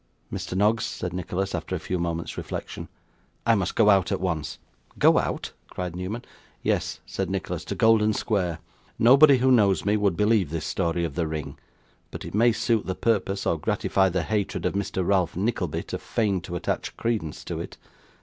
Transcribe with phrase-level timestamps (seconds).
[0.33, 0.55] 'Mr.
[0.57, 2.87] Noggs,' said Nicholas, after a few moments' reflection,
[3.45, 4.57] 'I must go out at once.'
[4.97, 6.25] 'Go out!' cried Newman.
[6.63, 8.57] 'Yes,' said Nicholas, 'to Golden Square.
[8.97, 11.55] Nobody who knows me would believe this story of the ring;
[12.09, 15.05] but it may suit the purpose, or gratify the hatred of Mr.
[15.07, 17.77] Ralph Nickleby to feign to attach credence to it.